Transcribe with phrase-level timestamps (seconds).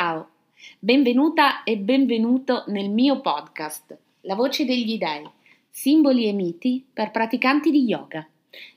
[0.00, 0.30] Ciao,
[0.78, 5.28] benvenuta e benvenuto nel mio podcast, La voce degli dei,
[5.68, 8.26] simboli e miti per praticanti di yoga.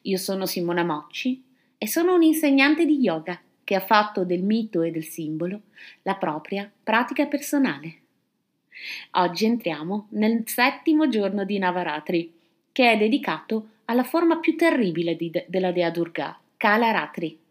[0.01, 1.41] Io sono Simona Mocci
[1.77, 5.61] e sono un'insegnante di yoga che ha fatto del mito e del simbolo
[6.01, 7.99] la propria pratica personale.
[9.11, 12.33] Oggi entriamo nel settimo giorno di Navaratri,
[12.73, 17.42] che è dedicato alla forma più terribile di, della dea Durga, Kalaratri.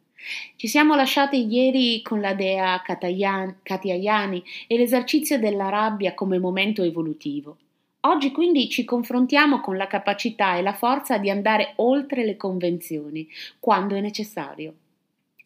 [0.57, 7.57] Ci siamo lasciati ieri con la dea Katyayani e l'esercizio della rabbia come momento evolutivo.
[8.01, 13.29] Oggi quindi ci confrontiamo con la capacità e la forza di andare oltre le convenzioni,
[13.61, 14.75] quando è necessario.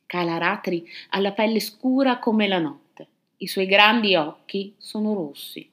[0.06, 3.06] Kalaratri ha la pelle scura come la notte,
[3.38, 5.68] i suoi grandi occhi sono rossi,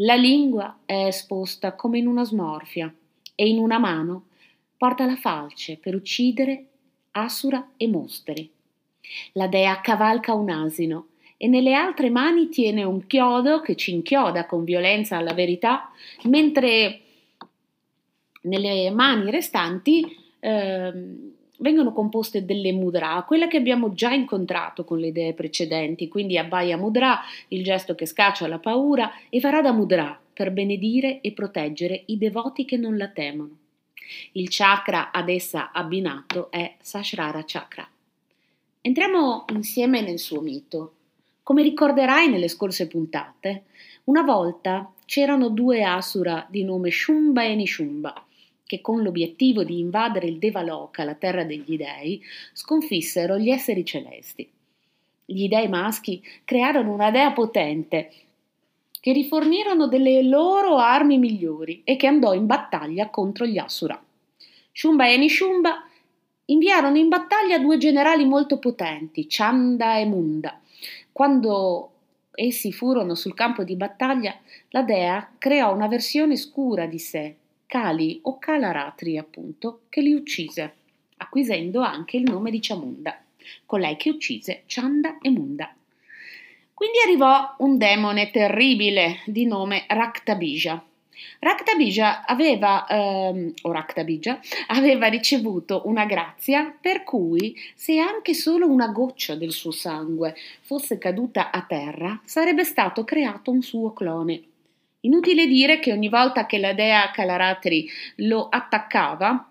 [0.00, 2.92] la lingua è esposta come in una smorfia
[3.34, 4.24] e in una mano
[4.76, 6.66] porta la falce per uccidere
[7.18, 8.50] Asura e mostri.
[9.32, 11.06] La dea cavalca un asino
[11.38, 15.90] e nelle altre mani tiene un chiodo che ci inchioda con violenza alla verità,
[16.24, 17.00] mentre
[18.42, 20.04] nelle mani restanti
[20.40, 20.92] eh,
[21.58, 26.76] vengono composte delle mudra, quella che abbiamo già incontrato con le idee precedenti, quindi abbaya
[26.76, 32.18] mudra, il gesto che scaccia la paura, e varada mudra, per benedire e proteggere i
[32.18, 33.58] devoti che non la temono.
[34.32, 37.88] Il chakra ad essa abbinato è Sashrara Chakra.
[38.80, 40.92] Entriamo insieme nel suo mito.
[41.42, 43.64] Come ricorderai nelle scorse puntate,
[44.04, 48.24] una volta c'erano due asura di nome Shumba e Nishumba,
[48.66, 54.48] che con l'obiettivo di invadere il Devaloka, la terra degli dei, sconfissero gli esseri celesti.
[55.24, 58.12] Gli dei maschi crearono una dea potente
[59.06, 64.04] che rifornirono delle loro armi migliori e che andò in battaglia contro gli Asura.
[64.72, 65.88] Shumba e Nishumba
[66.46, 70.60] inviarono in battaglia due generali molto potenti, Chanda e Munda.
[71.12, 71.90] Quando
[72.32, 74.36] essi furono sul campo di battaglia,
[74.70, 80.74] la dea creò una versione scura di sé, Kali o Kalaratri appunto, che li uccise,
[81.18, 83.16] acquisendo anche il nome di Chamunda,
[83.66, 85.72] colei che uccise Chanda e Munda.
[86.76, 90.84] Quindi arrivò un demone terribile di nome Raktabija.
[91.38, 98.88] Raktabija aveva, ehm, o Raktabija, aveva ricevuto una grazia per cui se anche solo una
[98.88, 104.42] goccia del suo sangue fosse caduta a terra, sarebbe stato creato un suo clone.
[105.00, 109.48] Inutile dire che ogni volta che la dea Kalaratri lo attaccava,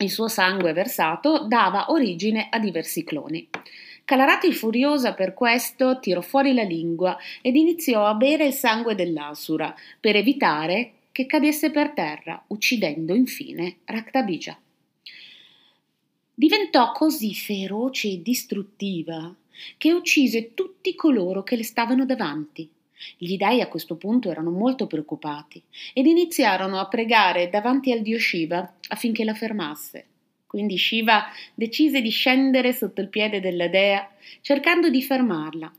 [0.00, 3.48] il suo sangue versato dava origine a diversi cloni.
[4.06, 9.74] Calarati furiosa per questo tirò fuori la lingua ed iniziò a bere il sangue dell'asura
[9.98, 14.56] per evitare che cadesse per terra, uccidendo infine Raktabija.
[16.32, 19.34] Diventò così feroce e distruttiva
[19.76, 22.70] che uccise tutti coloro che le stavano davanti.
[23.18, 25.60] Gli dei a questo punto erano molto preoccupati
[25.92, 30.06] ed iniziarono a pregare davanti al dio Shiva affinché la fermasse.
[30.56, 35.70] Quindi Shiva decise di scendere sotto il piede della dea, cercando di fermarla.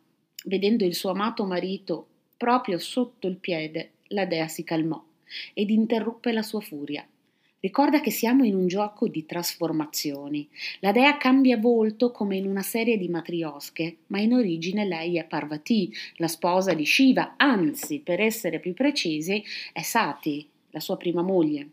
[0.44, 2.06] Vedendo il suo amato marito
[2.38, 5.04] proprio sotto il piede, la dea si calmò
[5.56, 7.04] ed interruppe la sua furia.
[7.60, 10.48] Ricorda che siamo in un gioco di trasformazioni.
[10.82, 15.26] La dea cambia volto come in una serie di matriosche, ma in origine lei è
[15.26, 21.24] Parvati, la sposa di Shiva, anzi, per essere più precisi, è Sati, la sua prima
[21.24, 21.70] moglie.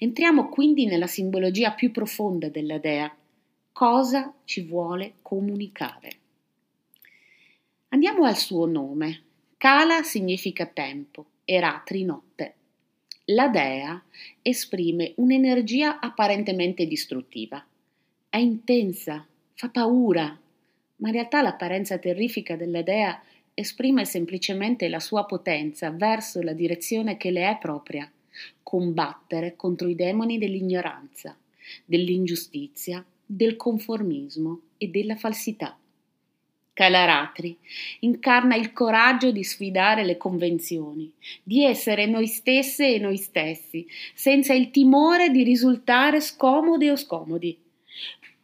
[0.00, 3.12] Entriamo quindi nella simbologia più profonda della dea.
[3.72, 6.10] Cosa ci vuole comunicare?
[7.88, 9.22] Andiamo al suo nome.
[9.56, 12.54] Kala significa tempo e Ratri notte.
[13.24, 14.00] La dea
[14.40, 17.66] esprime un'energia apparentemente distruttiva.
[18.28, 20.26] È intensa, fa paura,
[20.96, 23.20] ma in realtà l'apparenza terrifica della dea
[23.52, 28.08] esprime semplicemente la sua potenza verso la direzione che le è propria
[28.62, 31.36] combattere contro i demoni dell'ignoranza,
[31.84, 35.78] dell'ingiustizia, del conformismo e della falsità.
[36.78, 37.58] Calaratri
[38.00, 43.84] incarna il coraggio di sfidare le convenzioni, di essere noi stesse e noi stessi,
[44.14, 47.58] senza il timore di risultare scomode o scomodi.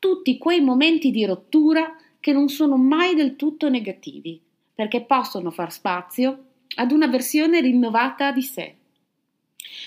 [0.00, 4.40] Tutti quei momenti di rottura che non sono mai del tutto negativi,
[4.74, 6.44] perché possono far spazio
[6.74, 8.74] ad una versione rinnovata di sé.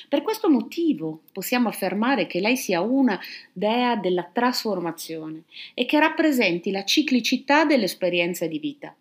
[0.09, 3.19] Per questo motivo possiamo affermare che lei sia una
[3.51, 5.44] dea della trasformazione
[5.74, 8.95] e che rappresenti la ciclicità dell'esperienza di vita.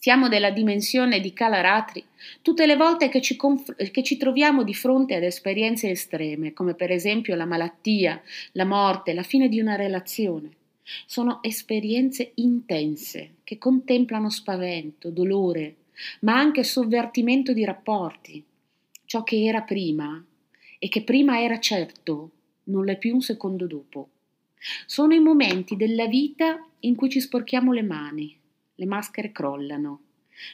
[0.00, 2.04] Siamo della dimensione di Kalaratri
[2.40, 6.74] tutte le volte che ci, conf- che ci, troviamo di fronte ad esperienze estreme, come
[6.74, 10.50] per esempio la malattia, la morte, la fine di una relazione.
[11.04, 15.74] Sono esperienze intense che contemplano spavento, dolore,
[16.20, 18.44] ma anche sovvertimento di rapporti.
[19.04, 20.24] Ciò che era prima
[20.78, 22.30] e che prima era certo
[22.64, 24.10] non l'è più un secondo dopo.
[24.86, 28.38] Sono i momenti della vita in cui ci sporchiamo le mani,
[28.74, 30.02] le maschere crollano.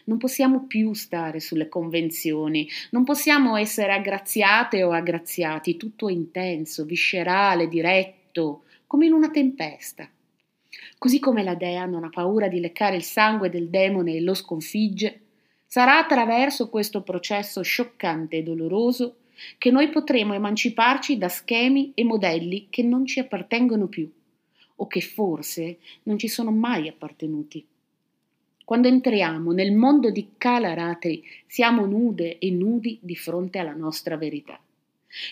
[0.05, 6.85] Non possiamo più stare sulle convenzioni, non possiamo essere aggraziate o aggraziati, tutto è intenso,
[6.85, 10.09] viscerale, diretto, come in una tempesta.
[10.97, 14.33] Così come la dea non ha paura di leccare il sangue del demone e lo
[14.33, 15.21] sconfigge,
[15.67, 19.17] sarà attraverso questo processo scioccante e doloroso
[19.59, 24.11] che noi potremo emanciparci da schemi e modelli che non ci appartengono più
[24.77, 27.65] o che forse non ci sono mai appartenuti.
[28.65, 34.59] Quando entriamo nel mondo di Kalaratri siamo nude e nudi di fronte alla nostra verità.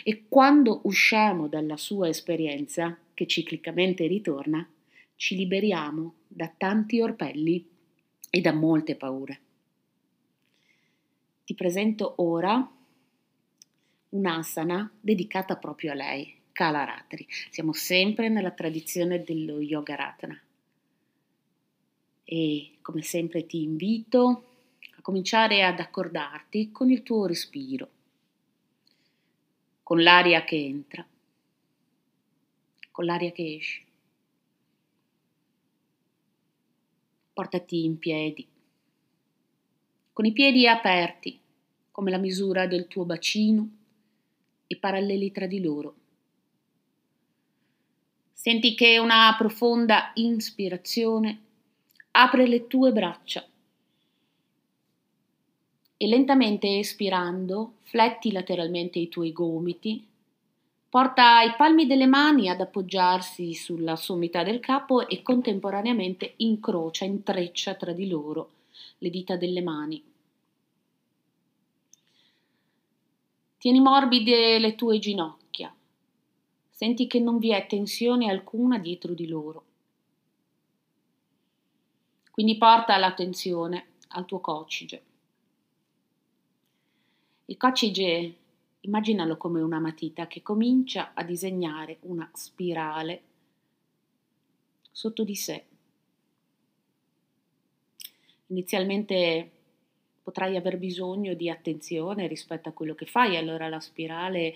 [0.04, 4.66] E quando usciamo dalla sua esperienza, che ciclicamente ritorna,
[5.16, 7.66] ci liberiamo da tanti orpelli
[8.30, 9.40] e da molte paure.
[11.44, 12.70] Ti presento ora
[14.12, 17.26] un'asana dedicata proprio a lei, Kalaratri.
[17.50, 20.40] Siamo sempre nella tradizione dello Yoga Ratna.
[22.24, 24.44] E come sempre ti invito
[24.96, 27.90] a cominciare ad accordarti con il tuo respiro,
[29.82, 31.06] con l'aria che entra,
[32.90, 33.82] con l'aria che esce.
[37.32, 38.46] Portati in piedi,
[40.12, 41.40] con i piedi aperti
[41.90, 43.80] come la misura del tuo bacino
[44.72, 45.94] e paralleli tra di loro.
[48.32, 51.40] Senti che una profonda ispirazione
[52.12, 53.46] apre le tue braccia
[55.96, 60.04] e lentamente espirando fletti lateralmente i tuoi gomiti,
[60.88, 67.74] porta i palmi delle mani ad appoggiarsi sulla sommità del capo e contemporaneamente incrocia, intreccia
[67.74, 68.50] tra di loro
[68.98, 70.11] le dita delle mani.
[73.62, 75.72] Tieni morbide le tue ginocchia.
[76.68, 79.64] Senti che non vi è tensione alcuna dietro di loro.
[82.32, 85.02] Quindi porta l'attenzione al tuo coccige.
[87.44, 88.36] Il coccige,
[88.80, 93.22] immaginalo come una matita che comincia a disegnare una spirale
[94.90, 95.64] sotto di sé.
[98.48, 99.50] Inizialmente
[100.22, 104.54] potrai aver bisogno di attenzione rispetto a quello che fai, allora la spirale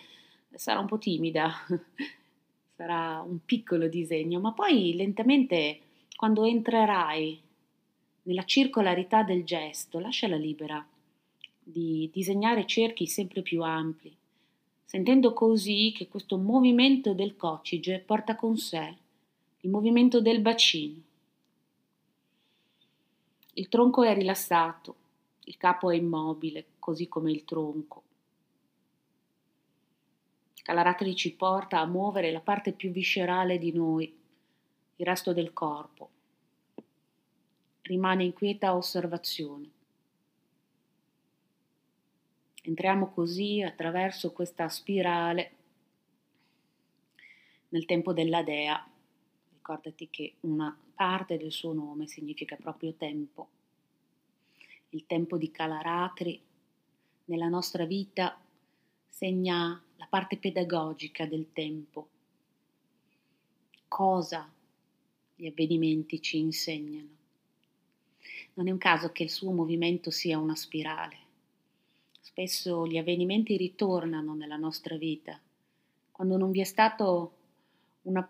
[0.54, 1.52] sarà un po' timida,
[2.76, 5.80] sarà un piccolo disegno, ma poi lentamente
[6.14, 7.40] quando entrerai
[8.22, 10.84] nella circolarità del gesto, lasciala libera
[11.62, 14.14] di disegnare cerchi sempre più ampi,
[14.84, 18.96] sentendo così che questo movimento del coccige porta con sé
[19.60, 21.02] il movimento del bacino.
[23.54, 24.94] Il tronco è rilassato,
[25.48, 28.02] il capo è immobile, così come il tronco.
[30.62, 34.12] Calaratri ci porta a muovere la parte più viscerale di noi,
[34.96, 36.10] il resto del corpo.
[37.82, 39.70] Rimane in quieta osservazione.
[42.62, 45.52] Entriamo così attraverso questa spirale
[47.68, 48.84] nel tempo della dea.
[49.52, 53.50] Ricordati che una parte del suo nome significa proprio tempo
[54.90, 56.40] il tempo di Calaratri
[57.26, 58.38] nella nostra vita
[59.08, 62.08] segna la parte pedagogica del tempo.
[63.88, 64.50] Cosa
[65.34, 67.14] gli avvenimenti ci insegnano.
[68.54, 71.16] Non è un caso che il suo movimento sia una spirale.
[72.20, 75.40] Spesso gli avvenimenti ritornano nella nostra vita
[76.16, 77.32] quando non vi è stato
[78.04, 78.26] una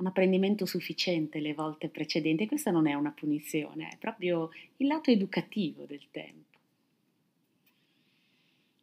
[0.00, 2.46] un apprendimento sufficiente le volte precedenti.
[2.46, 6.58] Questa non è una punizione, è proprio il lato educativo del tempo.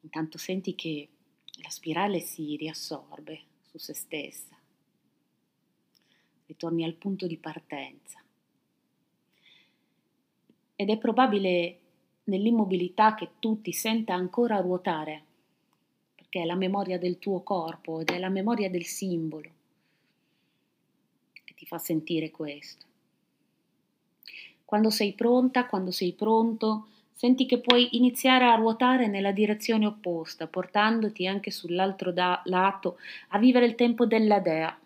[0.01, 1.07] Intanto senti che
[1.62, 4.55] la spirale si riassorbe su se stessa,
[6.45, 8.21] ritorni al punto di partenza.
[10.75, 11.79] Ed è probabile
[12.25, 15.24] nell'immobilità che tu ti senta ancora ruotare,
[16.13, 19.57] perché è la memoria del tuo corpo ed è la memoria del simbolo
[21.58, 22.86] ti fa sentire questo.
[24.64, 30.46] Quando sei pronta, quando sei pronto, senti che puoi iniziare a ruotare nella direzione opposta,
[30.46, 33.00] portandoti anche sull'altro da- lato
[33.30, 34.80] a vivere il tempo della dea.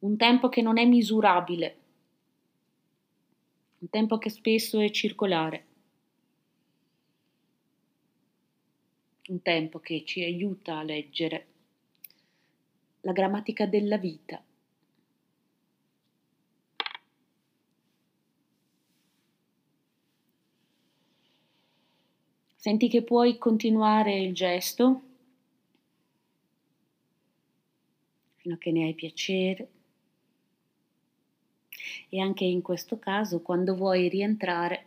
[0.00, 1.76] Un tempo che non è misurabile,
[3.78, 5.66] un tempo che spesso è circolare,
[9.28, 11.46] un tempo che ci aiuta a leggere
[13.04, 14.42] la grammatica della vita.
[22.56, 25.02] Senti che puoi continuare il gesto
[28.36, 29.68] fino a che ne hai piacere.
[32.08, 34.86] E anche in questo caso, quando vuoi rientrare,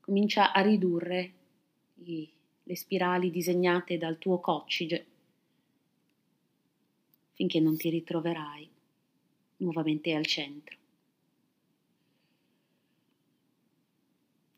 [0.00, 1.32] comincia a ridurre
[2.04, 2.28] i,
[2.64, 5.06] le spirali disegnate dal tuo coccige
[7.40, 8.68] finché non ti ritroverai
[9.58, 10.76] nuovamente al centro.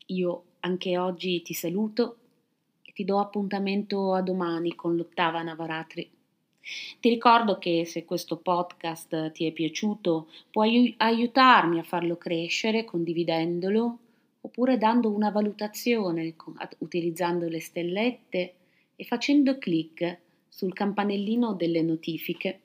[0.07, 2.17] Io anche oggi ti saluto
[2.83, 6.11] e ti do appuntamento a domani con l'ottava Navaratri.
[6.99, 13.99] Ti ricordo che se questo podcast ti è piaciuto puoi aiutarmi a farlo crescere condividendolo
[14.41, 16.35] oppure dando una valutazione
[16.79, 18.55] utilizzando le stellette
[18.97, 22.59] e facendo clic sul campanellino delle notifiche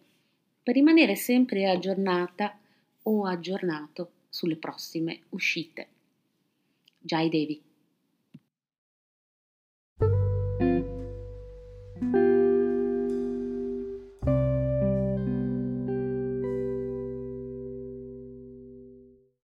[0.68, 2.60] per rimanere sempre aggiornata
[3.04, 5.88] o aggiornato sulle prossime uscite.
[7.00, 7.67] Jai Devi.